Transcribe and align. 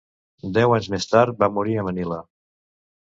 Deu 0.57 0.71
anys 0.77 0.87
més 0.95 1.05
tard 1.11 1.37
va 1.43 1.51
morir 1.59 1.77
a 1.77 1.85
Manila. 1.91 2.19